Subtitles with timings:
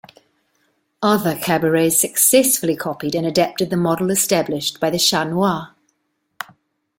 [1.03, 5.75] Other cabarets successfully copied and adapted the model established by the Chat Noir.